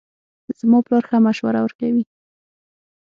زما 0.59 0.77
پلار 0.85 1.03
ښه 1.09 1.17
مشوره 1.25 1.59
ورکوي 1.63 2.03